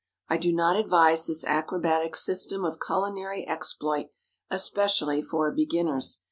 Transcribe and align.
I 0.27 0.37
do 0.37 0.51
not 0.51 0.77
advise 0.77 1.27
this 1.27 1.43
acrobatic 1.43 2.15
system 2.15 2.65
of 2.65 2.79
culinary 2.83 3.47
exploit, 3.47 4.07
especially 4.49 5.21
for 5.21 5.51
beginners. 5.51 6.17